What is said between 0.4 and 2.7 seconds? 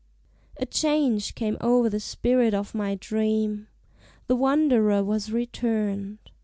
A change came o'er the spirit